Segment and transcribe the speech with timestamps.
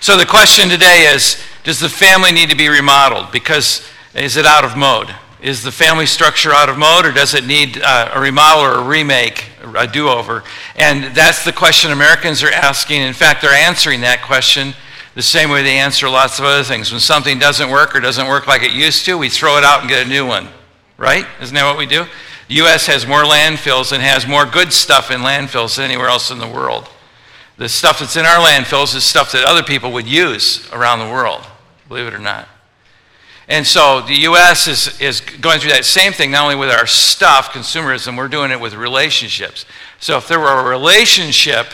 [0.00, 3.30] So the question today is Does the family need to be remodeled?
[3.32, 5.14] Because is it out of mode?
[5.42, 8.78] Is the family structure out of mode, or does it need uh, a remodel or
[8.78, 9.44] a remake,
[9.76, 10.42] a do over?
[10.76, 13.02] And that's the question Americans are asking.
[13.02, 14.74] In fact, they're answering that question
[15.14, 16.90] the same way they answer lots of other things.
[16.92, 19.80] When something doesn't work or doesn't work like it used to, we throw it out
[19.80, 20.48] and get a new one,
[20.96, 21.26] right?
[21.42, 22.06] Isn't that what we do?
[22.48, 22.86] The U.S.
[22.86, 26.48] has more landfills and has more good stuff in landfills than anywhere else in the
[26.48, 26.88] world.
[27.60, 31.12] The stuff that's in our landfills is stuff that other people would use around the
[31.12, 31.46] world,
[31.88, 32.48] believe it or not.
[33.48, 34.66] And so the U.S.
[34.66, 38.50] is, is going through that same thing, not only with our stuff, consumerism, we're doing
[38.50, 39.66] it with relationships.
[39.98, 41.66] So if there were a relationship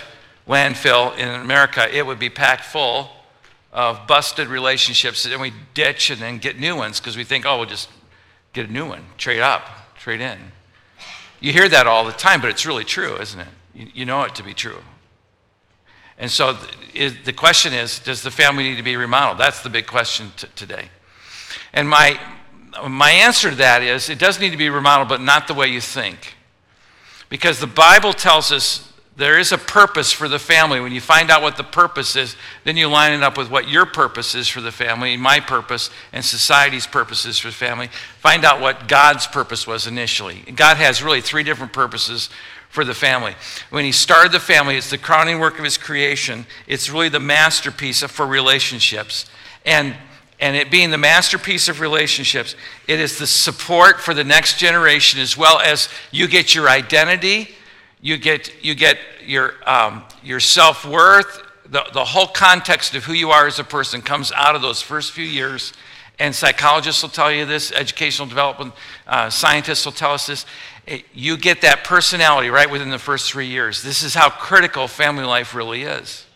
[0.49, 3.09] landfill in America, it would be packed full
[3.73, 7.59] of busted relationships that we ditch and then get new ones because we think, oh,
[7.59, 7.89] we'll just
[8.53, 10.39] get a new one, trade up, trade in.
[11.39, 13.49] You hear that all the time, but it's really true, isn't it?
[13.73, 14.79] You, you know it to be true.
[16.19, 16.57] And so
[16.95, 19.39] the question is, does the family need to be remodeled?
[19.39, 20.89] That's the big question t- today.
[21.73, 22.19] And my,
[22.89, 25.69] my answer to that is it does need to be remodeled, but not the way
[25.69, 26.35] you think.
[27.29, 30.79] Because the Bible tells us there is a purpose for the family.
[30.79, 33.69] When you find out what the purpose is, then you line it up with what
[33.69, 37.89] your purpose is for the family, my purpose, and society's purposes for the family.
[38.21, 40.45] Find out what God's purpose was initially.
[40.55, 42.29] God has really three different purposes
[42.77, 43.35] for the family.
[43.71, 47.19] When He started the family, it's the crowning work of His creation, it's really the
[47.19, 49.25] masterpiece for relationships.
[49.65, 49.97] And
[50.39, 52.55] and it being the masterpiece of relationships,
[52.87, 57.55] it is the support for the next generation as well as you get your identity,
[58.03, 63.15] you get, you get your, um, your self worth, the, the whole context of who
[63.15, 65.73] you are as a person comes out of those first few years.
[66.19, 68.75] And psychologists will tell you this, educational development
[69.07, 70.45] uh, scientists will tell us this.
[71.13, 73.83] You get that personality right within the first three years.
[73.83, 76.27] This is how critical family life really is.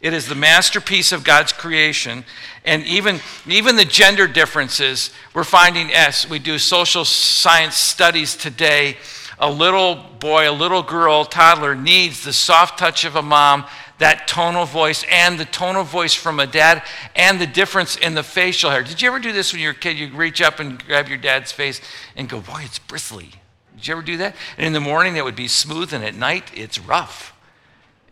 [0.00, 2.24] It is the masterpiece of God's creation.
[2.64, 8.98] And even, even the gender differences, we're finding as we do social science studies today,
[9.38, 13.64] a little boy, a little girl, toddler needs the soft touch of a mom,
[13.98, 16.82] that tonal voice, and the tonal voice from a dad,
[17.16, 18.82] and the difference in the facial hair.
[18.82, 19.98] Did you ever do this when you were a kid?
[19.98, 21.80] You reach up and grab your dad's face
[22.14, 23.30] and go, Boy, it's bristly.
[23.76, 24.36] Did you ever do that?
[24.56, 27.32] And in the morning, it would be smooth, and at night, it's rough.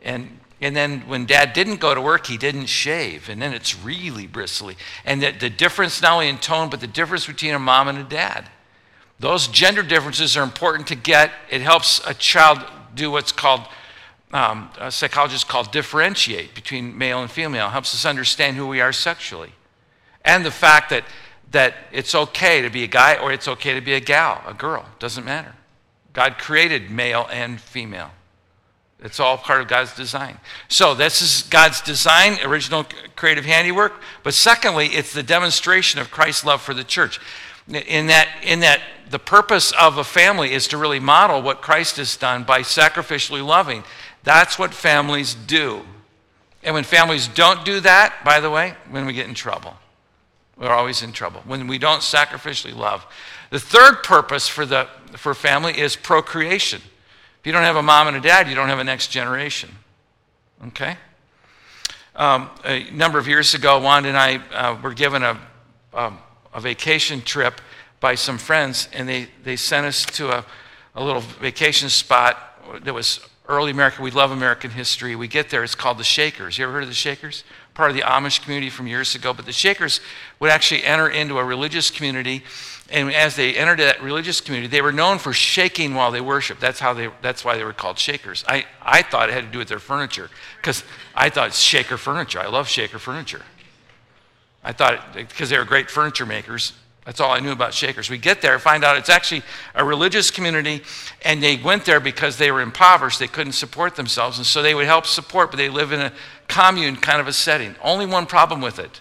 [0.02, 3.28] And and then when dad didn't go to work, he didn't shave.
[3.28, 4.76] And then it's really bristly.
[5.04, 7.98] And the, the difference, not only in tone, but the difference between a mom and
[7.98, 8.48] a dad.
[9.18, 11.32] Those gender differences are important to get.
[11.50, 12.60] It helps a child
[12.94, 13.62] do what's called,
[14.32, 17.66] um, psychologists call differentiate between male and female.
[17.66, 19.52] It helps us understand who we are sexually.
[20.24, 21.02] And the fact that,
[21.52, 24.54] that it's okay to be a guy or it's okay to be a gal, a
[24.54, 24.86] girl.
[24.98, 25.54] Doesn't matter.
[26.12, 28.10] God created male and female.
[29.00, 30.38] It's all part of God's design.
[30.68, 32.86] So, this is God's design, original
[33.16, 33.94] creative handiwork.
[34.22, 37.20] But secondly, it's the demonstration of Christ's love for the church.
[37.68, 38.80] In that, in that
[39.10, 43.44] the purpose of a family is to really model what Christ has done by sacrificially
[43.44, 43.82] loving.
[44.22, 45.82] That's what families do.
[46.62, 49.74] And when families don't do that, by the way, when we get in trouble,
[50.56, 51.42] we're always in trouble.
[51.44, 53.06] When we don't sacrificially love.
[53.50, 56.80] The third purpose for, the, for family is procreation.
[57.40, 59.70] If you don't have a mom and a dad, you don't have a next generation.
[60.68, 60.96] Okay?
[62.14, 65.38] Um, a number of years ago, Wanda and I uh, were given a,
[65.94, 66.18] um,
[66.54, 67.60] a vacation trip
[68.00, 70.44] by some friends, and they, they sent us to a,
[70.94, 72.38] a little vacation spot
[72.84, 74.02] that was early America.
[74.02, 75.16] We love American history.
[75.16, 76.58] We get there, it's called the Shakers.
[76.58, 77.44] You ever heard of the Shakers?
[77.74, 79.32] Part of the Amish community from years ago.
[79.32, 80.00] But the Shakers
[80.40, 82.42] would actually enter into a religious community
[82.92, 86.60] and as they entered that religious community, they were known for shaking while they worshiped.
[86.60, 88.44] That's, how they, that's why they were called shakers.
[88.46, 90.28] I, I thought it had to do with their furniture
[90.58, 90.84] because
[91.14, 92.38] I thought shaker furniture.
[92.38, 93.42] I love shaker furniture.
[94.62, 96.74] I thought because they were great furniture makers.
[97.04, 98.08] That's all I knew about shakers.
[98.08, 99.42] We get there, find out it's actually
[99.74, 100.82] a religious community,
[101.24, 103.18] and they went there because they were impoverished.
[103.18, 106.12] They couldn't support themselves, and so they would help support, but they live in a
[106.46, 107.74] commune kind of a setting.
[107.82, 109.00] Only one problem with it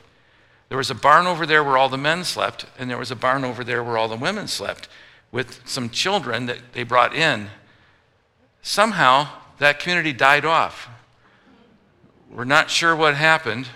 [0.72, 3.16] there was a barn over there where all the men slept, and there was a
[3.16, 4.88] barn over there where all the women slept
[5.30, 7.50] with some children that they brought in.
[8.62, 9.28] Somehow,
[9.58, 10.88] that community died off.
[12.34, 13.68] We're not sure what happened,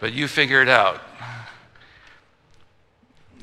[0.00, 1.02] but you figure it out.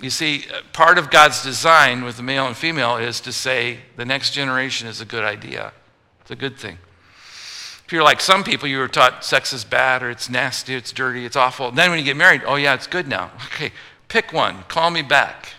[0.04, 4.04] You see, part of God's design with the male and female is to say the
[4.04, 5.72] next generation is a good idea.
[6.22, 6.78] It's a good thing.
[7.86, 10.92] If you're like some people, you were taught sex is bad or it's nasty, it's
[10.92, 11.70] dirty, it's awful.
[11.70, 13.32] And then when you get married, oh yeah, it's good now.
[13.54, 13.72] Okay,
[14.10, 15.54] pick one, call me back.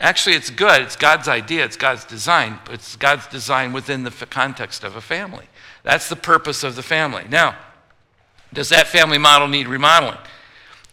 [0.00, 0.82] Actually, it's good.
[0.82, 5.00] It's God's idea, it's God's design, but it's God's design within the context of a
[5.00, 5.46] family.
[5.84, 7.24] That's the purpose of the family.
[7.30, 7.56] Now,
[8.52, 10.18] Does that family model need remodeling?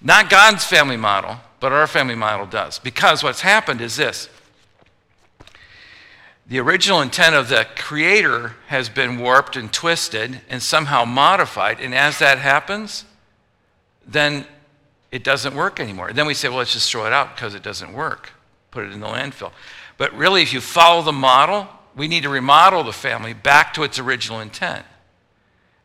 [0.02, 2.78] Not God's family model, but our family model does.
[2.78, 4.28] Because what's happened is this
[6.46, 11.80] the original intent of the Creator has been warped and twisted and somehow modified.
[11.80, 13.06] And as that happens,
[14.06, 14.46] then
[15.10, 16.10] it doesn't work anymore.
[16.10, 18.32] And Then we say, well, let's just throw it out because it doesn't work.
[18.70, 19.54] Put it in the landfill.
[19.98, 23.84] But really, if you follow the model, we need to remodel the family back to
[23.84, 24.86] its original intent.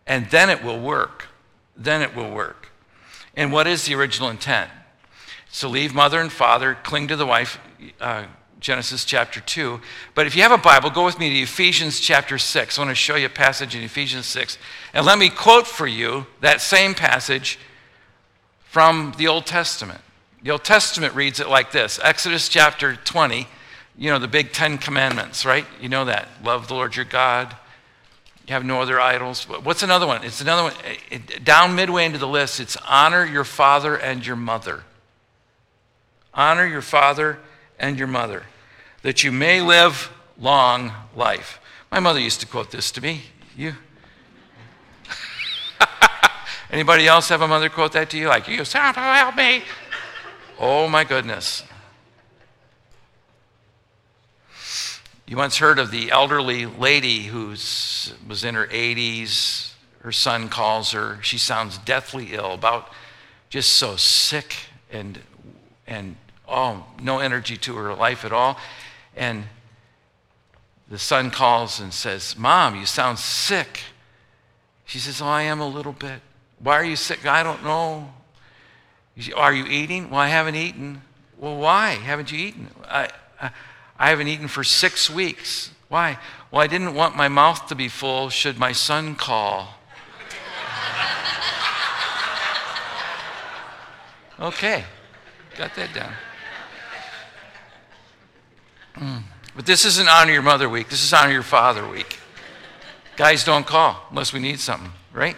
[0.09, 1.29] And then it will work.
[1.77, 2.73] Then it will work.
[3.37, 4.73] And what is the original intent?
[5.51, 7.59] So leave mother and father, cling to the wife,
[8.01, 8.25] uh,
[8.61, 9.81] Genesis chapter 2.
[10.15, 12.79] But if you have a Bible, go with me to Ephesians chapter 6.
[12.79, 14.59] I want to show you a passage in Ephesians 6.
[14.93, 17.59] And let me quote for you that same passage
[18.65, 20.01] from the Old Testament.
[20.43, 23.47] The Old Testament reads it like this Exodus chapter 20,
[23.97, 25.67] you know, the big Ten Commandments, right?
[25.81, 26.29] You know that.
[26.43, 27.57] Love the Lord your God.
[28.47, 29.45] You have no other idols.
[29.45, 30.25] What's another one?
[30.25, 30.75] It's another one.
[31.45, 34.85] Down midway into the list, it's honor your father and your mother.
[36.39, 37.41] Honor your father
[37.81, 38.45] and your mother,
[39.03, 41.59] that you may live long life.
[41.91, 43.23] My mother used to quote this to me.
[43.57, 43.75] You.
[46.71, 48.29] Anybody else have a mother quote that to you?
[48.29, 49.65] Like, you, Santa, help me.
[50.61, 51.65] Oh my goodness.
[55.27, 59.73] You once heard of the elderly lady who was in her 80s.
[60.03, 61.19] Her son calls her.
[61.21, 62.93] She sounds deathly ill, about
[63.51, 64.55] just so sick
[64.93, 65.19] and,
[65.85, 66.15] and
[66.49, 68.59] oh, no energy to her life at all.
[69.17, 69.45] And
[70.89, 73.81] the son calls and says, Mom, you sound sick.
[74.87, 76.21] She says, Oh, I am a little bit.
[76.61, 77.27] Why are you sick?
[77.27, 78.13] I don't know.
[79.37, 80.11] Are you eating?
[80.11, 81.03] Well, I haven't eaten.
[81.39, 82.69] Well, why haven't you eaten?
[82.85, 83.11] I,
[83.41, 83.51] I,
[83.99, 85.71] I haven't eaten for six weeks.
[85.89, 86.19] Why?
[86.51, 89.75] Well, I didn't want my mouth to be full should my son call.
[94.41, 94.85] okay,
[95.57, 96.13] got that down.
[98.99, 99.23] Mm.
[99.55, 100.89] But this isn't Honor Your Mother Week.
[100.89, 102.19] This is Honor Your Father Week.
[103.17, 105.37] Guys don't call unless we need something, right?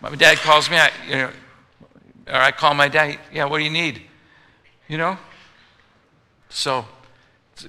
[0.00, 1.30] My dad calls me, I, you know,
[2.28, 3.18] or I call my dad.
[3.32, 4.02] Yeah, what do you need?
[4.88, 5.18] You know?
[6.50, 6.86] So,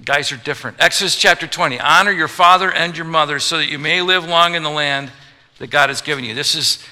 [0.04, 0.78] guys are different.
[0.80, 4.54] Exodus chapter 20 Honor your father and your mother so that you may live long
[4.54, 5.10] in the land
[5.58, 6.34] that God has given you.
[6.34, 6.84] This is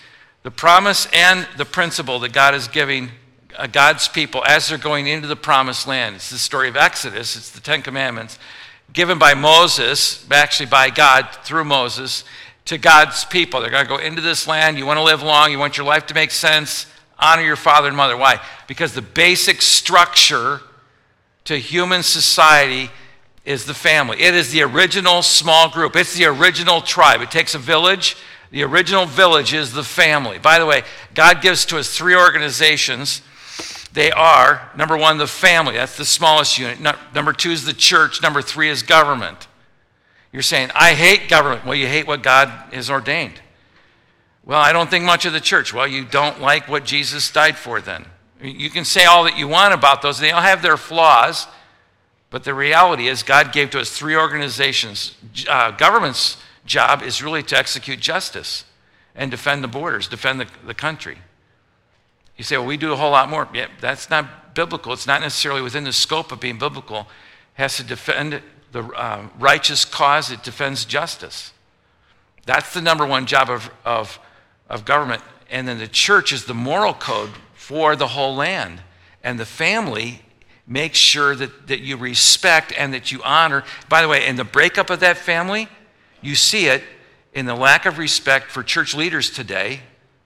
[0.43, 3.11] the promise and the principle that God is giving
[3.57, 6.17] Uh, God's people as they're going into the promised land.
[6.17, 8.39] It's the story of Exodus, it's the Ten Commandments
[8.95, 12.25] given by Moses, actually by God through Moses,
[12.67, 13.61] to God's people.
[13.61, 14.79] They're going to go into this land.
[14.79, 16.87] You want to live long, you want your life to make sense.
[17.19, 18.17] Honor your father and mother.
[18.17, 18.41] Why?
[18.67, 20.61] Because the basic structure
[21.45, 22.91] to human society
[23.45, 24.23] is the family.
[24.23, 27.21] It is the original small group, it's the original tribe.
[27.21, 28.17] It takes a village.
[28.51, 30.39] The original village is the family.
[30.39, 33.21] By the way, God gives to us three organizations
[33.95, 35.75] they are number one, the family.
[35.75, 36.81] That's the smallest unit.
[37.15, 38.21] number two is the church.
[38.21, 39.47] Number three is government.
[40.33, 41.65] You're saying, I hate government.
[41.65, 43.41] Well, you hate what God has ordained.
[44.45, 45.73] Well, I don't think much of the church.
[45.73, 48.05] Well, you don't like what Jesus died for then.
[48.43, 51.47] You can say all that you want about those, they all have their flaws.
[52.31, 55.15] But the reality is, God gave to us three organizations.
[55.49, 56.37] Uh, government's
[56.67, 58.65] job is really to execute justice
[59.15, 61.19] and defend the borders, defend the, the country.
[62.37, 63.49] You say, well, we do a whole lot more.
[63.55, 64.93] Yeah, that's not biblical.
[64.93, 67.01] It's not necessarily within the scope of being biblical.
[67.01, 67.07] It
[67.55, 71.53] has to defend the uh, righteous cause, it defends justice.
[72.45, 74.19] That's the number one job of, of,
[74.69, 75.23] of government.
[75.49, 78.83] And then the church is the moral code for the whole land.
[79.23, 80.23] And the family
[80.67, 83.63] makes sure that, that you respect and that you honor.
[83.89, 85.69] By the way, in the breakup of that family,
[86.21, 86.83] you see it
[87.33, 89.81] in the lack of respect for church leaders today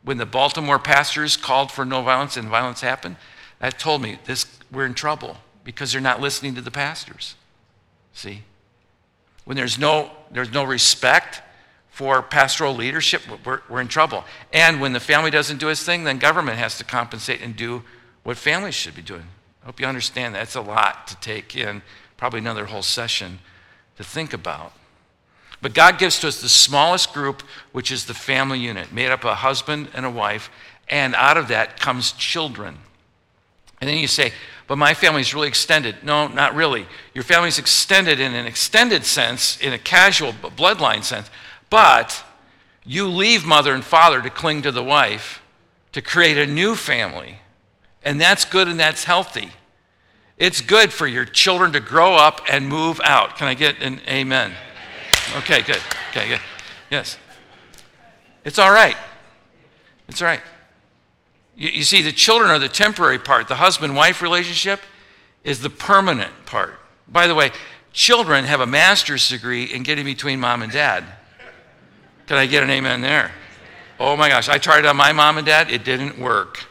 [0.08, 3.16] when the Baltimore pastors called for no violence and violence happened,
[3.58, 7.34] that told me this we're in trouble because they're not listening to the pastors.
[8.14, 8.40] See?
[9.44, 11.42] When there's no there's no respect
[11.90, 14.24] for pastoral leadership, we're, we're in trouble.
[14.50, 17.82] And when the family doesn't do its thing, then government has to compensate and do
[18.22, 19.28] what families should be doing.
[19.62, 20.44] I hope you understand that.
[20.44, 21.82] It's a lot to take in,
[22.16, 23.40] probably another whole session
[23.96, 24.72] to think about.
[25.60, 29.24] But God gives to us the smallest group, which is the family unit, made up
[29.24, 30.50] of a husband and a wife,
[30.88, 32.78] and out of that comes children.
[33.80, 34.32] And then you say,
[34.66, 35.96] but my family's really extended.
[36.02, 36.86] No, not really.
[37.14, 41.30] Your family's extended in an extended sense, in a casual bloodline sense,
[41.70, 42.24] but
[42.84, 45.42] you leave mother and father to cling to the wife
[45.92, 47.38] to create a new family.
[48.04, 49.50] And that's good and that's healthy.
[50.36, 53.36] It's good for your children to grow up and move out.
[53.36, 54.52] Can I get an amen?
[55.36, 55.80] Okay, good.
[56.10, 56.40] Okay, good.
[56.90, 57.18] Yes.
[58.44, 58.96] It's all right.
[60.08, 60.40] It's all right.
[61.56, 63.48] You, you see, the children are the temporary part.
[63.48, 64.80] The husband wife relationship
[65.44, 66.78] is the permanent part.
[67.06, 67.50] By the way,
[67.92, 71.04] children have a master's degree in getting between mom and dad.
[72.26, 73.32] Can I get an amen there?
[74.00, 76.66] Oh my gosh, I tried it on my mom and dad, it didn't work.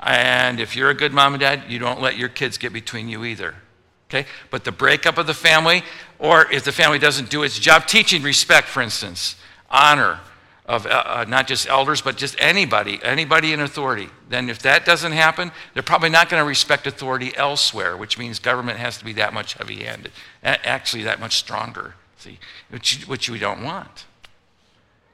[0.00, 3.08] And if you're a good mom and dad, you don't let your kids get between
[3.08, 3.54] you either.
[4.08, 4.26] Okay?
[4.50, 5.82] But the breakup of the family,
[6.18, 9.36] or if the family doesn't do its job, teaching respect, for instance,
[9.70, 10.20] honor
[10.68, 14.84] of uh, uh, not just elders, but just anybody, anybody in authority, then if that
[14.84, 19.04] doesn't happen, they're probably not going to respect authority elsewhere, which means government has to
[19.04, 24.04] be that much heavy handed, actually, that much stronger, see, which, which we don't want.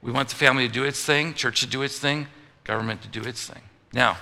[0.02, 2.26] We want the family to do its thing, church to do its thing,
[2.64, 3.62] government to do its thing.
[3.92, 4.16] Now,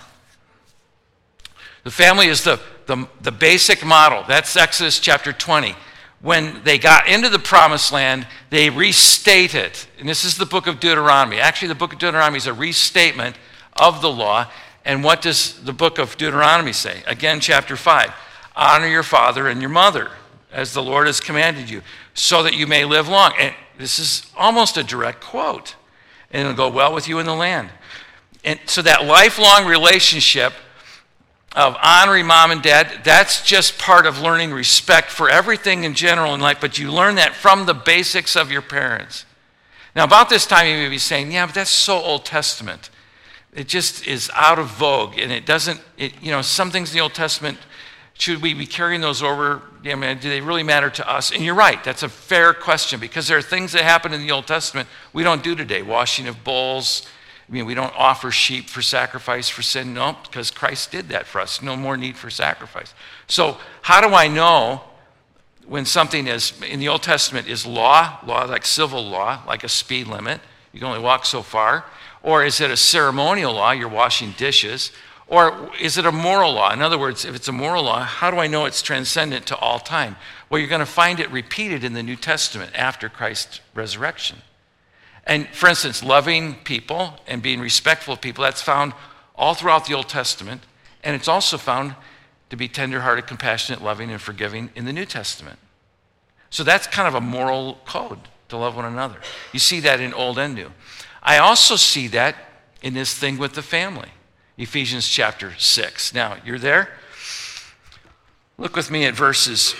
[1.82, 4.22] the family is the, the, the basic model.
[4.28, 5.74] That's Exodus chapter 20.
[6.22, 9.88] When they got into the promised land, they restate it.
[9.98, 11.40] And this is the book of Deuteronomy.
[11.40, 13.36] Actually, the book of Deuteronomy is a restatement
[13.74, 14.48] of the law.
[14.84, 17.02] And what does the book of Deuteronomy say?
[17.06, 18.12] Again, chapter 5
[18.54, 20.10] Honor your father and your mother,
[20.52, 21.82] as the Lord has commanded you,
[22.14, 23.32] so that you may live long.
[23.38, 25.74] And this is almost a direct quote.
[26.30, 27.70] And it'll go well with you in the land.
[28.44, 30.52] And so that lifelong relationship
[31.54, 36.34] of honoring mom and dad, that's just part of learning respect for everything in general
[36.34, 39.26] in life, but you learn that from the basics of your parents.
[39.94, 42.88] Now, about this time, you may be saying, yeah, but that's so Old Testament.
[43.52, 46.96] It just is out of vogue, and it doesn't, it, you know, some things in
[46.96, 47.58] the Old Testament,
[48.14, 49.60] should we be carrying those over?
[49.82, 51.32] Yeah, man, do they really matter to us?
[51.32, 54.30] And you're right, that's a fair question because there are things that happen in the
[54.30, 57.06] Old Testament we don't do today washing of bowls,
[57.52, 59.92] I mean, we don't offer sheep for sacrifice for sin.
[59.92, 61.60] No, because Christ did that for us.
[61.60, 62.94] No more need for sacrifice.
[63.26, 64.80] So, how do I know
[65.66, 69.68] when something is, in the Old Testament, is law, law like civil law, like a
[69.68, 70.40] speed limit?
[70.72, 71.84] You can only walk so far.
[72.22, 73.72] Or is it a ceremonial law?
[73.72, 74.90] You're washing dishes.
[75.26, 76.72] Or is it a moral law?
[76.72, 79.56] In other words, if it's a moral law, how do I know it's transcendent to
[79.58, 80.16] all time?
[80.48, 84.38] Well, you're going to find it repeated in the New Testament after Christ's resurrection.
[85.24, 88.92] And for instance, loving people and being respectful of people, that's found
[89.36, 90.62] all throughout the Old Testament.
[91.04, 91.94] And it's also found
[92.50, 95.58] to be tenderhearted, compassionate, loving, and forgiving in the New Testament.
[96.50, 99.16] So that's kind of a moral code to love one another.
[99.52, 100.72] You see that in Old and New.
[101.22, 102.36] I also see that
[102.82, 104.08] in this thing with the family.
[104.58, 106.12] Ephesians chapter 6.
[106.12, 106.90] Now, you're there?
[108.58, 109.74] Look with me at verses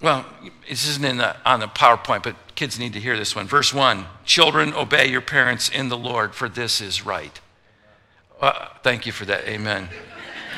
[0.00, 0.26] well,
[0.68, 3.46] this isn't in the, on the PowerPoint, but kids need to hear this one.
[3.46, 7.40] Verse 1 Children, obey your parents in the Lord, for this is right.
[8.40, 9.46] Uh, thank you for that.
[9.46, 9.88] Amen.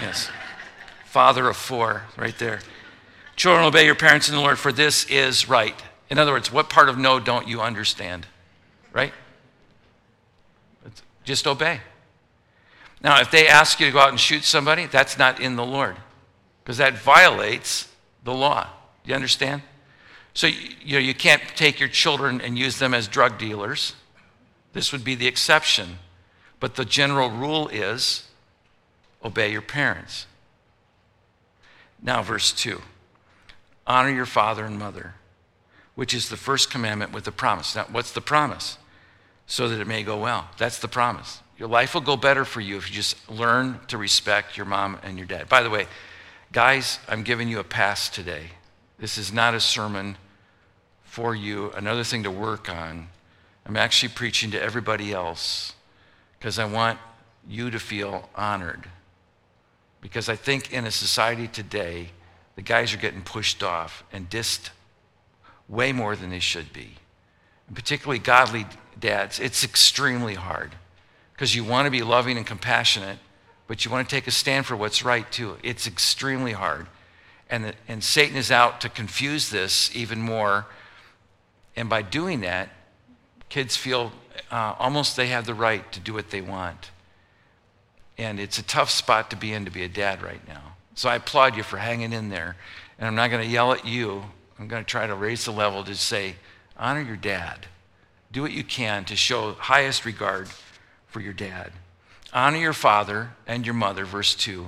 [0.01, 0.31] Yes.
[1.05, 2.61] Father of four, right there.
[3.37, 5.75] Children, obey your parents in the Lord, for this is right.
[6.11, 8.27] In other words, what part of no don't you understand?
[8.93, 9.13] Right?
[11.25, 11.81] Just obey.
[13.03, 15.65] Now, if they ask you to go out and shoot somebody, that's not in the
[15.65, 15.97] Lord,
[16.63, 17.89] because that violates
[18.25, 18.67] the law
[19.05, 19.63] Do you understand?
[20.39, 23.97] So you know you can't take your children and use them as drug dealers.
[24.73, 25.99] This would be the exception.
[26.61, 28.29] But the general rule is
[29.25, 30.27] obey your parents.
[32.01, 32.81] Now verse 2.
[33.85, 35.15] Honor your father and mother,
[35.97, 37.75] which is the first commandment with the promise.
[37.75, 38.79] Now what's the promise?
[39.49, 40.49] So that it may go well.
[40.57, 41.41] That's the promise.
[41.59, 45.01] Your life will go better for you if you just learn to respect your mom
[45.03, 45.49] and your dad.
[45.49, 45.89] By the way,
[46.53, 48.51] guys, I'm giving you a pass today.
[49.01, 50.17] This is not a sermon
[51.19, 53.09] for you, another thing to work on.
[53.67, 55.75] I'm actually preaching to everybody else
[56.39, 57.01] because I want
[57.49, 58.89] you to feel honored.
[60.01, 62.11] Because I think in a society today,
[62.55, 64.71] the guys are getting pushed off and dissed
[65.69, 66.91] way more than they should be.
[67.67, 68.67] And particularly godly
[69.01, 70.71] dads, it's extremely hard
[71.33, 73.19] because you want to be loving and compassionate,
[73.67, 75.57] but you want to take a stand for what's right too.
[75.65, 76.87] It's extremely hard.
[77.51, 80.67] And, the, and Satan is out to confuse this even more.
[81.79, 82.71] And by doing that,
[83.49, 84.11] kids feel
[84.51, 86.91] uh, almost they have the right to do what they want.
[88.19, 90.75] And it's a tough spot to be in to be a dad right now.
[90.97, 92.57] So I applaud you for hanging in there.
[92.99, 94.25] And I'm not going to yell at you.
[94.59, 96.35] I'm going to try to raise the level to say,
[96.77, 97.67] honor your dad.
[98.33, 100.49] Do what you can to show highest regard
[101.07, 101.71] for your dad.
[102.33, 104.67] Honor your father and your mother, verse 2.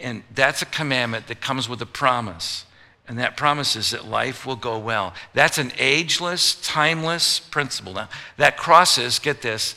[0.00, 2.64] And that's a commandment that comes with a promise.
[3.08, 5.14] And that promises that life will go well.
[5.32, 7.94] That's an ageless, timeless principle.
[7.94, 9.76] Now, that crosses, get this,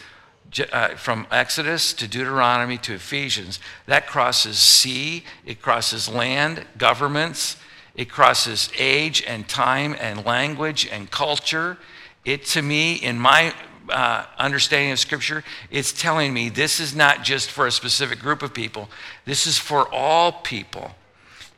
[0.72, 7.58] uh, from Exodus to Deuteronomy to Ephesians, that crosses sea, it crosses land, governments,
[7.96, 11.78] it crosses age and time and language and culture.
[12.26, 13.54] It, to me, in my
[13.90, 18.42] uh, understanding of Scripture, it's telling me this is not just for a specific group
[18.42, 18.90] of people,
[19.26, 20.92] this is for all people.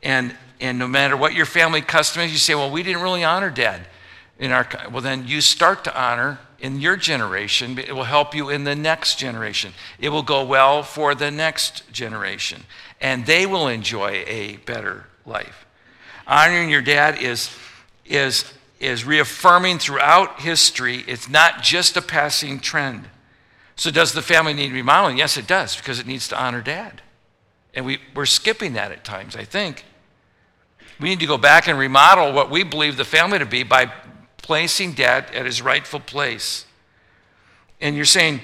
[0.02, 3.24] And, and no matter what your family custom is, you say, well, we didn't really
[3.24, 3.84] honor dad
[4.38, 7.76] in our, well, then you start to honor in your generation.
[7.80, 9.72] It will help you in the next generation.
[9.98, 12.62] It will go well for the next generation,
[13.00, 15.66] and they will enjoy a better life.
[16.28, 17.50] Honoring your dad is,
[18.04, 23.08] is, is reaffirming throughout history, it's not just a passing trend.
[23.74, 25.18] So, does the family need remodeling?
[25.18, 27.02] Yes, it does, because it needs to honor dad.
[27.74, 29.84] And we, we're skipping that at times, I think.
[31.00, 33.92] We need to go back and remodel what we believe the family to be by
[34.38, 36.66] placing dad at his rightful place.
[37.80, 38.40] And you're saying,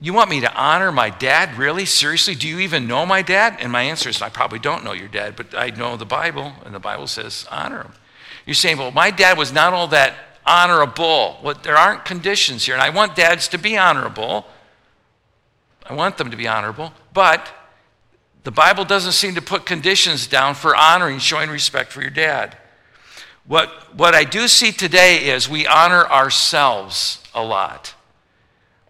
[0.00, 1.56] You want me to honor my dad?
[1.56, 1.86] Really?
[1.86, 2.34] Seriously?
[2.34, 3.56] Do you even know my dad?
[3.60, 6.52] And my answer is, I probably don't know your dad, but I know the Bible,
[6.64, 7.92] and the Bible says, honor him.
[8.44, 10.14] You're saying, Well, my dad was not all that
[10.46, 11.38] honorable.
[11.42, 14.46] Well, there aren't conditions here, and I want dads to be honorable.
[15.84, 17.48] I want them to be honorable, but
[18.46, 22.56] the Bible doesn't seem to put conditions down for honoring, showing respect for your dad.
[23.44, 27.92] What, what I do see today is we honor ourselves a lot.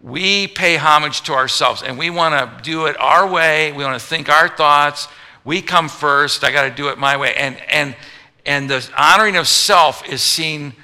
[0.02, 3.72] We pay homage to ourselves and we want to do it our way.
[3.72, 5.08] We want to think our thoughts.
[5.42, 6.44] We come first.
[6.44, 7.34] I got to do it my way.
[7.34, 7.96] And, and,
[8.44, 10.74] and the honoring of self is seen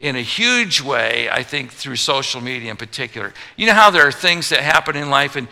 [0.00, 3.32] in a huge way, I think, through social media in particular.
[3.56, 5.46] You know how there are things that happen in life and,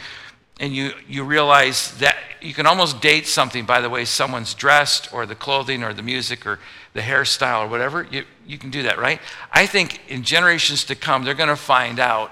[0.59, 5.13] and you, you realize that you can almost date something by the way someone's dressed
[5.13, 6.59] or the clothing or the music or
[6.93, 9.21] the hairstyle or whatever, you, you can do that, right?
[9.51, 12.31] I think in generations to come, they're going to find out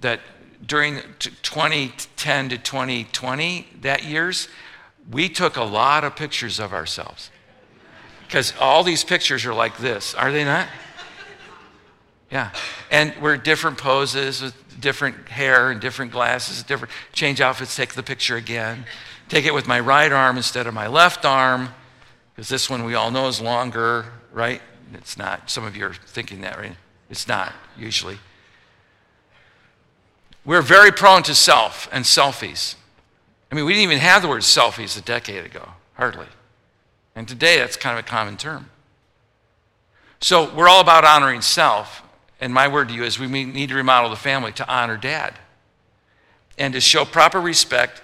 [0.00, 0.20] that
[0.66, 4.48] during 2010 to 2020, that years,
[5.10, 7.30] we took a lot of pictures of ourselves.
[8.26, 10.66] Because all these pictures are like this, are they not?
[12.30, 12.50] Yeah.
[12.90, 18.02] And we're different poses with different hair and different glasses, different change outfits, take the
[18.02, 18.84] picture again.
[19.28, 21.70] Take it with my right arm instead of my left arm
[22.34, 24.60] because this one we all know is longer, right?
[24.92, 25.50] It's not.
[25.50, 26.76] Some of you are thinking that, right?
[27.10, 28.18] It's not, usually.
[30.44, 32.74] We're very prone to self and selfies.
[33.50, 36.26] I mean, we didn't even have the word selfies a decade ago, hardly.
[37.14, 38.70] And today that's kind of a common term.
[40.20, 42.02] So we're all about honoring self.
[42.40, 45.34] And my word to you is we need to remodel the family to honor dad
[46.58, 48.02] and to show proper respect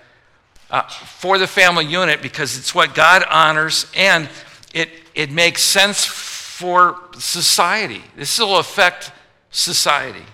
[0.70, 4.28] uh, for the family unit because it's what God honors and
[4.72, 8.02] it, it makes sense for society.
[8.16, 9.12] This will affect
[9.50, 10.24] society.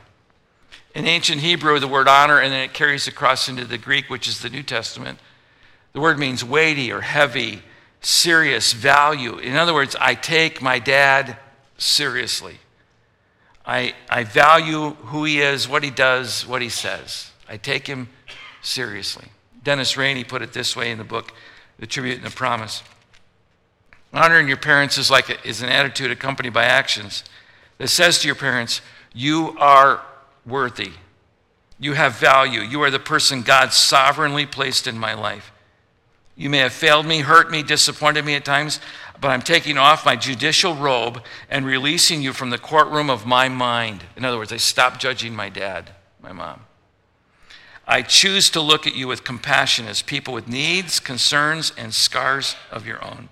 [0.95, 4.27] In ancient Hebrew, the word honor, and then it carries across into the Greek, which
[4.29, 5.19] is the New Testament.
[5.93, 7.63] The word means weighty or heavy,
[8.01, 9.39] serious, value.
[9.39, 11.37] In other words, I take my dad
[11.79, 12.59] seriously.
[13.65, 17.31] I, I value who he is, what he does, what he says.
[17.49, 18.09] I take him
[18.63, 19.27] seriously.
[19.67, 21.33] Dennis Rainey put it this way in the book,
[21.81, 22.85] The Tribute and the Promise.
[24.13, 27.25] Honoring your parents is like a, is an attitude accompanied by actions
[27.79, 28.81] that says to your parents,
[29.13, 30.03] "You are
[30.47, 30.93] worthy.
[31.81, 32.61] You have value.
[32.61, 35.51] You are the person God sovereignly placed in my life.
[36.37, 38.79] You may have failed me, hurt me, disappointed me at times,
[39.21, 43.49] but I'm taking off my judicial robe and releasing you from the courtroom of my
[43.49, 44.05] mind.
[44.17, 45.91] In other words, I stop judging my dad,
[46.23, 46.61] my mom.
[47.87, 52.57] I choose to look at you with compassion as people with needs, concerns, and scars
[52.71, 53.29] of your own.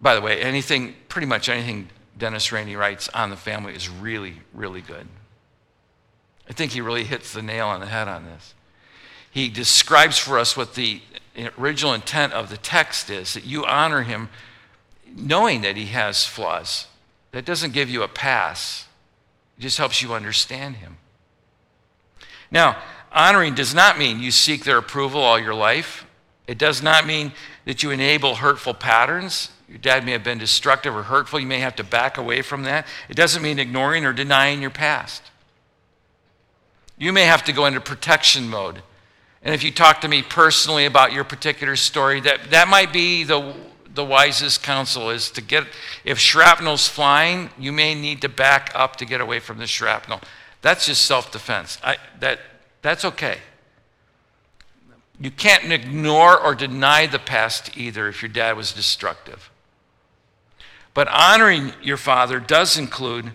[0.00, 4.36] By the way, anything, pretty much anything Dennis Rainey writes on the family is really,
[4.54, 5.06] really good.
[6.48, 8.54] I think he really hits the nail on the head on this.
[9.30, 11.02] He describes for us what the
[11.58, 14.30] original intent of the text is that you honor him
[15.14, 16.86] knowing that he has flaws.
[17.32, 18.86] That doesn't give you a pass,
[19.58, 20.96] it just helps you understand him.
[22.50, 22.76] Now,
[23.12, 26.06] honoring does not mean you seek their approval all your life.
[26.46, 27.32] It does not mean
[27.66, 29.50] that you enable hurtful patterns.
[29.68, 31.38] Your dad may have been destructive or hurtful.
[31.38, 32.86] You may have to back away from that.
[33.08, 35.22] It doesn't mean ignoring or denying your past.
[36.96, 38.82] You may have to go into protection mode.
[39.42, 43.24] And if you talk to me personally about your particular story, that, that might be
[43.24, 43.54] the,
[43.94, 45.64] the wisest counsel is to get,
[46.04, 50.20] if shrapnel's flying, you may need to back up to get away from the shrapnel.
[50.62, 51.78] That's just self defense.
[52.20, 52.40] That,
[52.82, 53.38] that's okay.
[55.20, 59.50] You can't ignore or deny the past either if your dad was destructive.
[60.94, 63.32] But honoring your father does include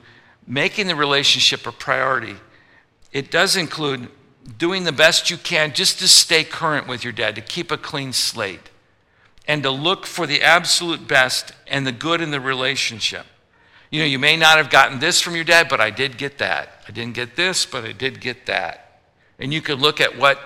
[0.48, 2.38] making the relationship a priority.
[3.12, 4.10] It does include
[4.58, 7.78] doing the best you can just to stay current with your dad, to keep a
[7.78, 8.70] clean slate,
[9.48, 13.26] and to look for the absolute best and the good in the relationship.
[13.94, 16.40] You know, you may not have gotten this from your dad, but I did get
[16.40, 16.82] that.
[16.88, 19.02] I didn't get this, but I did get that.
[19.38, 20.40] And you can look at what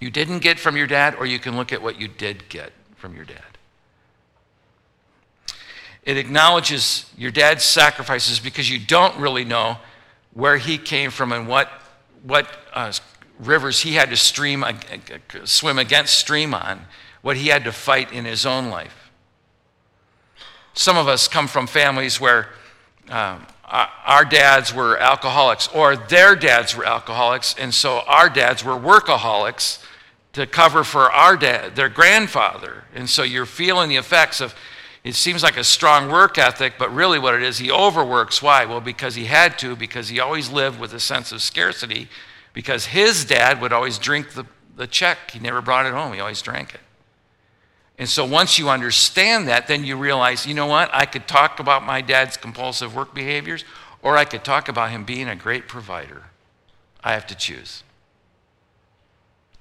[0.00, 2.74] you didn't get from your dad, or you can look at what you did get
[2.96, 3.56] from your dad.
[6.02, 9.78] It acknowledges your dad's sacrifices because you don't really know
[10.34, 11.70] where he came from and what,
[12.22, 12.92] what uh,
[13.38, 14.74] rivers he had to stream, uh,
[15.44, 16.82] swim against stream on,
[17.22, 19.03] what he had to fight in his own life.
[20.74, 22.48] Some of us come from families where
[23.08, 28.74] um, our dads were alcoholics or their dads were alcoholics, and so our dads were
[28.74, 29.82] workaholics
[30.34, 32.84] to cover for our dad, their grandfather.
[32.94, 34.54] And so you're feeling the effects of
[35.04, 38.40] it seems like a strong work ethic, but really what it is, he overworks.
[38.40, 38.64] Why?
[38.64, 42.08] Well, because he had to, because he always lived with a sense of scarcity,
[42.54, 45.30] because his dad would always drink the, the check.
[45.32, 46.80] He never brought it home, he always drank it.
[47.98, 50.90] And so once you understand that, then you realize, you know what?
[50.92, 53.64] I could talk about my dad's compulsive work behaviors,
[54.02, 56.24] or I could talk about him being a great provider.
[57.02, 57.84] I have to choose.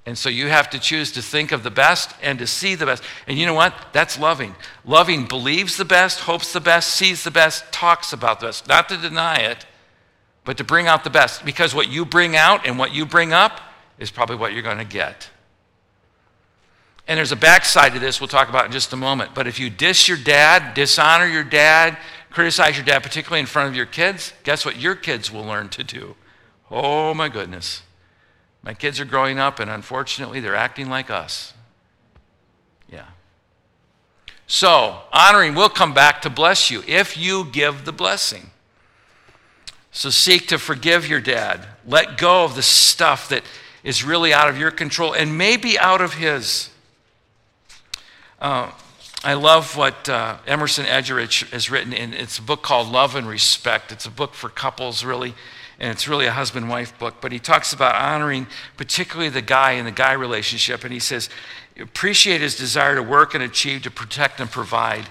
[0.05, 2.85] And so you have to choose to think of the best and to see the
[2.85, 3.03] best.
[3.25, 3.73] And you know what?
[3.93, 4.55] That's loving.
[4.83, 8.67] Loving believes the best, hopes the best, sees the best, talks about the best.
[8.67, 9.65] Not to deny it,
[10.43, 11.45] but to bring out the best.
[11.45, 13.61] Because what you bring out and what you bring up
[13.97, 15.29] is probably what you're going to get.
[17.07, 19.31] And there's a backside to this we'll talk about in just a moment.
[19.35, 21.97] But if you diss your dad, dishonor your dad,
[22.29, 25.69] criticize your dad, particularly in front of your kids, guess what your kids will learn
[25.69, 26.15] to do?
[26.71, 27.83] Oh my goodness.
[28.63, 31.53] My kids are growing up, and unfortunately, they're acting like us.
[32.89, 33.07] Yeah.
[34.47, 38.51] So, honoring will come back to bless you if you give the blessing.
[39.91, 41.67] So, seek to forgive your dad.
[41.85, 43.43] Let go of the stuff that
[43.83, 46.69] is really out of your control and maybe out of his.
[48.43, 48.69] Uh,
[49.23, 53.25] I love what uh, Emerson Eggerichs has written in it's a book called Love and
[53.25, 53.93] Respect.
[53.93, 55.33] It's a book for couples, really
[55.79, 59.71] and it's really a husband wife book, but he talks about honoring particularly the guy
[59.71, 60.83] in the guy relationship.
[60.83, 61.29] And he says,
[61.79, 65.07] appreciate his desire to work and achieve, to protect and provide,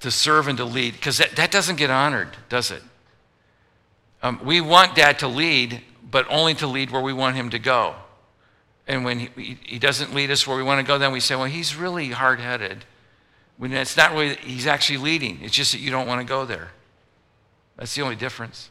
[0.00, 2.82] to serve and to lead, because that, that doesn't get honored, does it?
[4.22, 7.58] Um, we want dad to lead, but only to lead where we want him to
[7.58, 7.96] go.
[8.86, 11.36] And when he, he doesn't lead us where we want to go, then we say,
[11.36, 12.84] well, he's really hard headed.
[13.56, 15.38] When it's not really, he's actually leading.
[15.42, 16.70] It's just that you don't want to go there.
[17.76, 18.70] That's the only difference.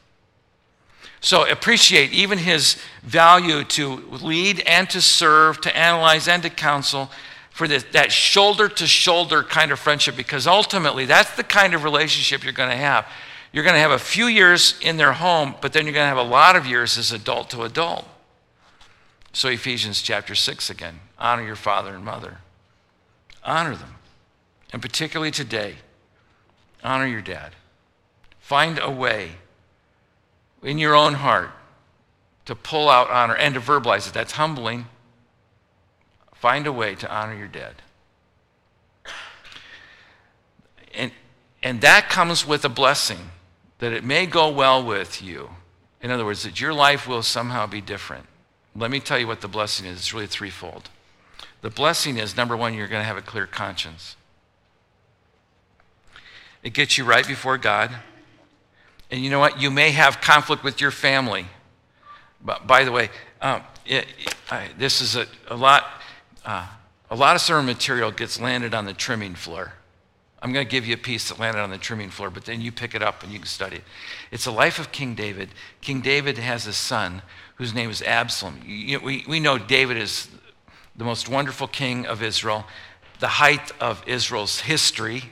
[1.22, 7.10] So appreciate even his value to lead and to serve, to analyze and to counsel
[7.52, 12.44] for that shoulder to shoulder kind of friendship because ultimately that's the kind of relationship
[12.44, 13.06] you're going to have.
[13.52, 16.16] You're going to have a few years in their home, but then you're going to
[16.16, 18.06] have a lot of years as adult to adult.
[19.34, 22.40] So, Ephesians chapter 6 again honor your father and mother,
[23.44, 23.96] honor them.
[24.74, 25.76] And particularly today,
[26.84, 27.54] honor your dad.
[28.40, 29.34] Find a way
[30.64, 31.52] in your own heart
[32.46, 34.14] to pull out honor and to verbalize it.
[34.14, 34.88] That's humbling.
[36.34, 37.76] Find a way to honor your dead.
[40.94, 41.12] And,
[41.62, 43.32] and that comes with a blessing
[43.80, 45.52] that it may go well with you.
[46.02, 48.26] In other words, that your life will somehow be different.
[48.76, 49.98] Let me tell you what the blessing is.
[49.98, 50.90] It's really threefold.
[51.62, 54.16] The blessing is number one, you're going to have a clear conscience.
[56.64, 57.92] It gets you right before God.
[59.10, 59.62] And you know what?
[59.62, 61.48] You may have conflict with your family.
[62.44, 63.10] But by the way,
[63.42, 64.08] um, it,
[64.50, 65.86] I, this is a, a lot.
[66.46, 66.68] Uh,
[67.12, 69.74] a lot of sermon material gets landed on the trimming floor.
[70.42, 72.62] I'm going to give you a piece that landed on the trimming floor, but then
[72.62, 73.84] you pick it up and you can study it.
[74.32, 75.50] It's the life of King David.
[75.82, 77.22] King David has a son
[77.56, 78.60] whose name is Absalom.
[78.66, 80.30] You, we, we know David is
[80.96, 82.66] the most wonderful king of Israel,
[83.20, 85.26] the height of Israel's history.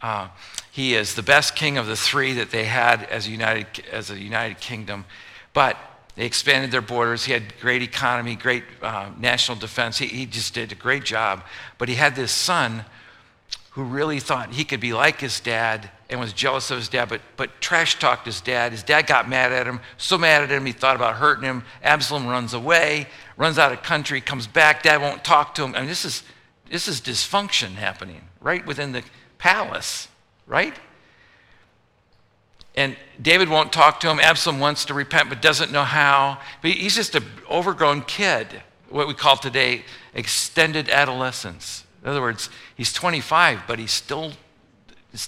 [0.00, 0.28] Uh,
[0.70, 4.10] he is the best king of the three that they had as a united, as
[4.10, 5.04] a united kingdom.
[5.52, 5.76] But
[6.14, 7.24] they expanded their borders.
[7.24, 9.98] He had great economy, great uh, national defense.
[9.98, 11.42] He, he just did a great job.
[11.76, 12.84] But he had this son
[13.78, 17.08] who really thought he could be like his dad and was jealous of his dad,
[17.08, 18.72] but, but trash talked his dad.
[18.72, 21.62] His dad got mad at him, so mad at him, he thought about hurting him.
[21.84, 24.82] Absalom runs away, runs out of country, comes back.
[24.82, 25.76] Dad won't talk to him.
[25.76, 26.24] I mean, this is,
[26.68, 29.04] this is dysfunction happening right within the
[29.38, 30.08] palace
[30.48, 30.74] right?
[32.74, 34.18] And David won't talk to him.
[34.18, 36.40] Absalom wants to repent but doesn't know how.
[36.62, 41.84] But he's just an overgrown kid, what we call today extended adolescence.
[42.08, 44.32] In other words, he's 25, but he's still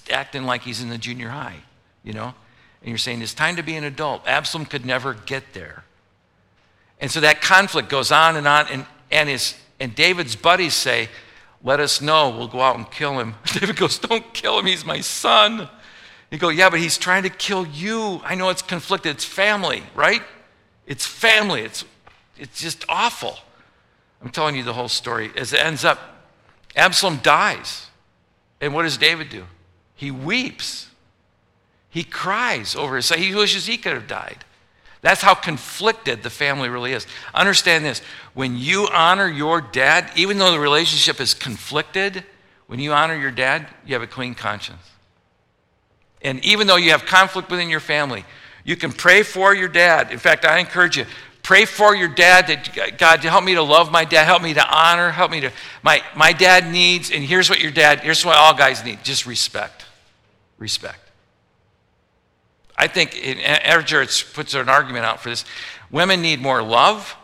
[0.09, 1.57] acting like he's in the junior high,
[2.03, 2.33] you know?
[2.81, 4.27] And you're saying it's time to be an adult.
[4.27, 5.83] Absalom could never get there.
[6.99, 8.65] And so that conflict goes on and on.
[8.69, 11.09] And, and, his, and David's buddies say,
[11.61, 12.31] let us know.
[12.31, 13.35] We'll go out and kill him.
[13.45, 14.65] David goes, Don't kill him.
[14.65, 15.69] He's my son.
[16.31, 18.21] You go, yeah, but he's trying to kill you.
[18.23, 19.17] I know it's conflicted.
[19.17, 20.23] It's family, right?
[20.87, 21.61] It's family.
[21.61, 21.85] It's,
[22.39, 23.37] it's just awful.
[24.19, 25.29] I'm telling you the whole story.
[25.35, 25.99] As it ends up,
[26.75, 27.87] Absalom dies.
[28.59, 29.45] And what does David do?
[29.95, 30.89] He weeps.
[31.89, 33.19] He cries over his son.
[33.19, 34.45] He wishes he could have died.
[35.01, 37.07] That's how conflicted the family really is.
[37.33, 37.99] Understand this
[38.33, 42.23] when you honor your dad, even though the relationship is conflicted,
[42.67, 44.91] when you honor your dad, you have a clean conscience.
[46.21, 48.23] And even though you have conflict within your family,
[48.63, 50.11] you can pray for your dad.
[50.11, 51.05] In fact, I encourage you
[51.43, 54.53] pray for your dad that uh, God help me to love my dad, help me
[54.53, 55.51] to honor, help me to
[55.83, 59.25] my my dad needs and here's what your dad, here's what all guys need, just
[59.25, 59.85] respect.
[60.57, 60.99] Respect.
[62.77, 65.45] I think Eggerichs puts an argument out for this.
[65.91, 67.15] Women need more love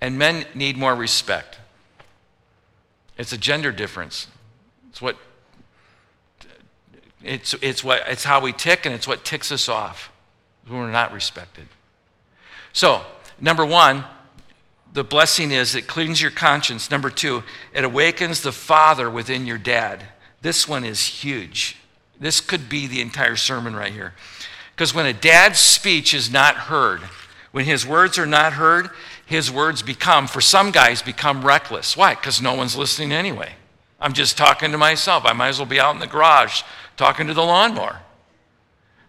[0.00, 1.58] and men need more respect.
[3.18, 4.28] It's a gender difference.
[4.90, 5.16] It's what
[7.26, 10.12] it's, it's, what, it's how we tick, and it's what ticks us off
[10.66, 11.66] when we're not respected.
[12.72, 13.04] So,
[13.40, 14.04] number one,
[14.92, 16.90] the blessing is it cleans your conscience.
[16.90, 17.42] Number two,
[17.74, 20.04] it awakens the father within your dad.
[20.42, 21.76] This one is huge.
[22.18, 24.14] This could be the entire sermon right here.
[24.74, 27.00] Because when a dad's speech is not heard,
[27.52, 28.90] when his words are not heard,
[29.24, 31.96] his words become, for some guys, become reckless.
[31.96, 32.14] Why?
[32.14, 33.52] Because no one's listening anyway.
[34.00, 35.24] I'm just talking to myself.
[35.26, 36.62] I might as well be out in the garage
[36.96, 38.00] talking to the lawnmower.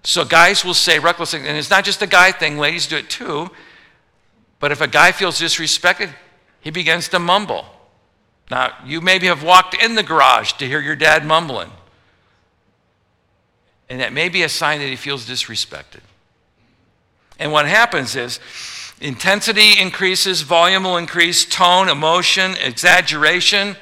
[0.04, 2.98] So guys will say reckless things, and it's not just a guy thing, ladies do
[2.98, 3.50] it too.
[4.60, 6.10] But if a guy feels disrespected,
[6.60, 7.66] he begins to mumble.
[8.50, 11.72] Now, you maybe have walked in the garage to hear your dad mumbling.
[13.90, 16.02] And that may be a sign that he feels disrespected.
[17.40, 18.40] And what happens is
[19.00, 23.76] intensity increases, volume will increase, tone, emotion, exaggeration,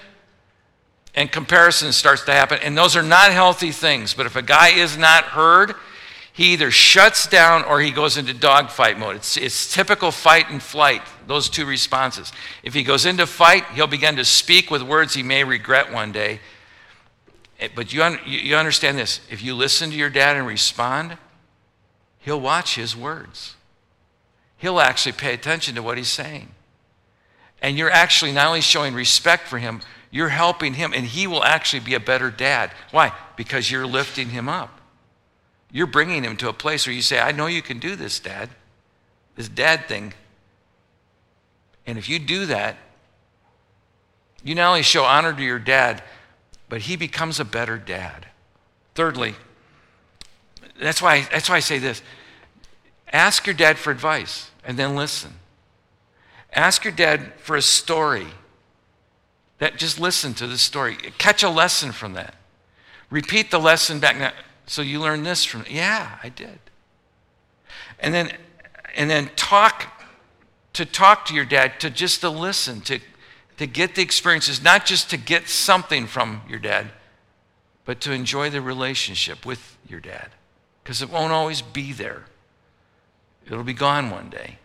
[1.15, 2.59] and comparison starts to happen.
[2.61, 4.13] And those are not healthy things.
[4.13, 5.75] But if a guy is not heard,
[6.35, 9.15] he either shuts down or he goes into dogfight mode.
[9.15, 12.33] It's, it's typical fight and flight, those two responses.
[12.61, 16.11] If he goes into fight, he'll begin to speak with words he may regret one
[16.11, 16.41] day.
[17.61, 21.17] Eh, but you, un, you understand this if you listen to your dad and respond,
[22.19, 23.55] he'll watch his words.
[24.57, 26.49] He'll actually pay attention to what he's saying.
[27.61, 29.79] And you're actually not only showing respect for him,
[30.11, 32.71] you're helping him, and he will actually be a better dad.
[32.91, 33.13] Why?
[33.37, 34.74] Because you're lifting him up.
[35.71, 38.19] You're bringing him to a place where you say, I know you can do this,
[38.19, 38.49] dad,
[39.35, 40.13] this dad thing.
[41.85, 42.77] And if you do that,
[44.43, 46.03] you not only show honor to your dad,
[46.69, 48.27] but he becomes a better dad.
[48.93, 49.35] Thirdly,
[50.79, 52.01] that's why, that's why I say this
[53.11, 55.33] ask your dad for advice and then listen.
[56.53, 58.27] Ask your dad for a story
[59.59, 60.95] that just listen to the story.
[61.17, 62.35] Catch a lesson from that.
[63.09, 64.17] Repeat the lesson back.
[64.17, 64.31] Now,
[64.65, 66.59] so you learned this from yeah, I did.
[67.99, 68.31] And then
[68.95, 69.91] and then talk
[70.73, 72.99] to talk to your dad, to just to listen, to,
[73.57, 76.87] to get the experiences, not just to get something from your dad,
[77.85, 80.29] but to enjoy the relationship with your dad.
[80.83, 82.25] Because it won't always be there.
[83.45, 84.59] It'll be gone one day.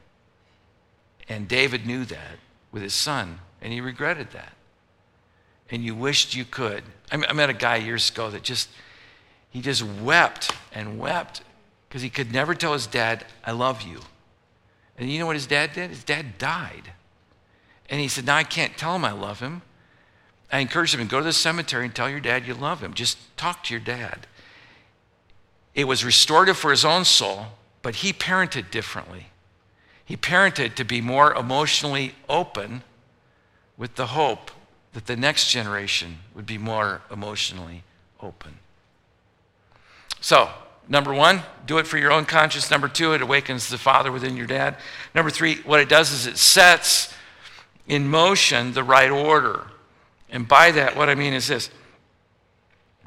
[1.28, 2.38] And David knew that
[2.72, 4.54] with his son, and he regretted that
[5.70, 6.82] and you wished you could.
[7.12, 8.68] I met a guy years ago that just,
[9.50, 11.42] he just wept and wept
[11.88, 14.00] because he could never tell his dad, I love you.
[14.96, 15.90] And you know what his dad did?
[15.90, 16.92] His dad died.
[17.88, 19.62] And he said, Now I can't tell him I love him.
[20.52, 22.94] I encouraged him to go to the cemetery and tell your dad you love him.
[22.94, 24.26] Just talk to your dad.
[25.74, 27.46] It was restorative for his own soul,
[27.82, 29.26] but he parented differently.
[30.04, 32.82] He parented to be more emotionally open
[33.76, 34.50] with the hope
[34.92, 37.84] that the next generation would be more emotionally
[38.20, 38.58] open.
[40.20, 40.50] So,
[40.88, 42.70] number one, do it for your own conscience.
[42.70, 44.76] Number two, it awakens the father within your dad.
[45.14, 47.14] Number three, what it does is it sets
[47.88, 49.66] in motion the right order.
[50.28, 51.70] And by that, what I mean is this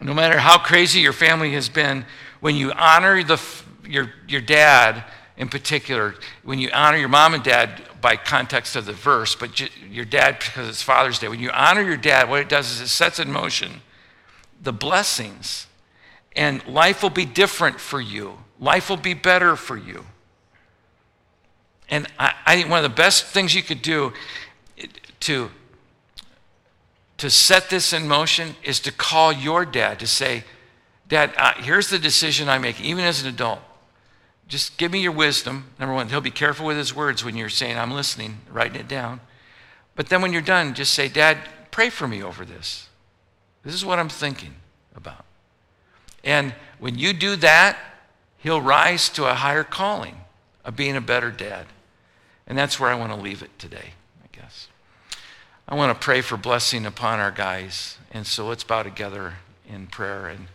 [0.02, 2.06] no matter how crazy your family has been,
[2.42, 3.42] when you honor the,
[3.88, 5.06] your, your dad
[5.38, 9.62] in particular, when you honor your mom and dad by context of the verse, but
[9.90, 12.82] your dad because it's Father's Day, when you honor your dad, what it does is
[12.82, 13.82] it sets in motion
[14.62, 15.68] the blessings.
[16.36, 20.06] And life will be different for you, life will be better for you.
[21.90, 24.14] And I, I think one of the best things you could do
[25.22, 25.52] to,
[27.18, 30.44] to set this in motion is to call your dad to say,
[31.08, 33.60] Dad, uh, here's the decision I make, even as an adult.
[34.48, 35.66] Just give me your wisdom.
[35.80, 38.88] Number one, he'll be careful with his words when you're saying, I'm listening, writing it
[38.88, 39.20] down.
[39.96, 41.38] But then when you're done, just say, Dad,
[41.72, 42.88] pray for me over this.
[43.64, 44.56] This is what I'm thinking
[44.96, 45.26] about.
[46.24, 47.78] And when you do that,
[48.38, 50.18] he'll rise to a higher calling
[50.64, 51.66] of being a better dad.
[52.48, 54.68] And that's where I want to leave it today, I guess.
[55.68, 57.98] I want to pray for blessing upon our guys.
[58.12, 59.36] And so let's bow together
[59.68, 60.48] in prayer and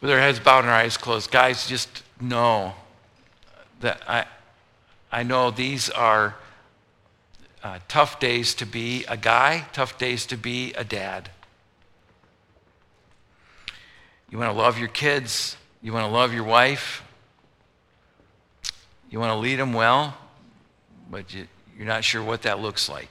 [0.00, 1.30] with our heads bowed and our eyes closed.
[1.30, 2.74] Guys, just know
[3.80, 4.26] that I,
[5.10, 6.36] I know these are
[7.62, 11.30] uh, tough days to be a guy, tough days to be a dad.
[14.30, 17.02] You want to love your kids, you want to love your wife,
[19.10, 20.16] you want to lead them well,
[21.10, 23.10] but you, you're not sure what that looks like.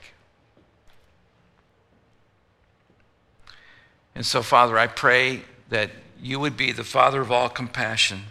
[4.14, 8.22] And so, Father, I pray that you would be the Father of all compassion,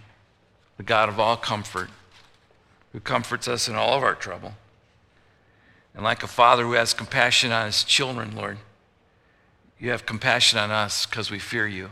[0.77, 1.89] the God of all comfort,
[2.91, 4.53] who comforts us in all of our trouble.
[5.93, 8.59] And like a father who has compassion on his children, Lord,
[9.79, 11.89] you have compassion on us because we fear you.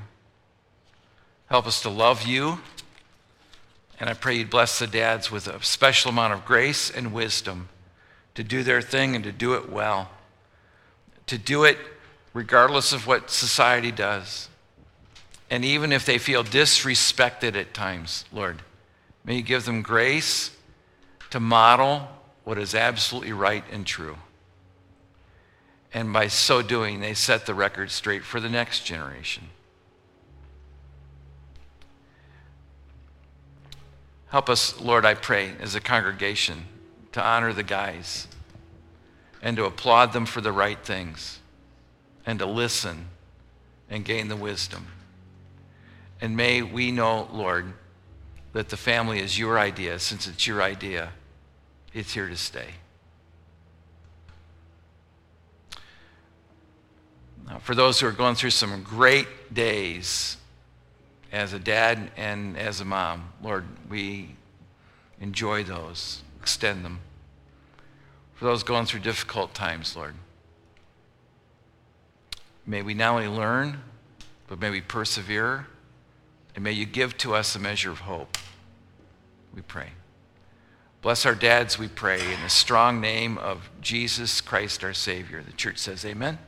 [1.47, 2.59] Help us to love you.
[3.99, 7.69] And I pray you'd bless the dads with a special amount of grace and wisdom
[8.33, 10.09] to do their thing and to do it well,
[11.27, 11.77] to do it
[12.33, 14.49] regardless of what society does.
[15.49, 18.61] And even if they feel disrespected at times, Lord,
[19.23, 20.51] may you give them grace
[21.29, 22.07] to model
[22.43, 24.17] what is absolutely right and true.
[25.93, 29.49] And by so doing, they set the record straight for the next generation.
[34.35, 36.65] Help us, Lord, I pray, as a congregation,
[37.13, 38.27] to honor the guys
[39.41, 41.39] and to applaud them for the right things
[42.25, 43.07] and to listen
[43.89, 44.87] and gain the wisdom.
[46.19, 47.75] And may we know, Lord,
[48.51, 49.99] that the family is your idea.
[49.99, 51.13] Since it's your idea,
[51.93, 52.71] it's here to stay.
[57.47, 60.35] Now, for those who are going through some great days
[61.35, 64.35] as a dad and as a mom, Lord, we
[65.19, 67.01] enjoy those, extend them.
[68.35, 70.15] For those going through difficult times, Lord,
[72.65, 73.81] may we not only learn,
[74.47, 75.67] but may we persevere
[76.55, 78.37] and may you give to us a measure of hope.
[79.53, 79.89] We pray.
[81.01, 85.43] Bless our dads, we pray, in the strong name of Jesus Christ our Savior.
[85.43, 86.39] The church says, Amen.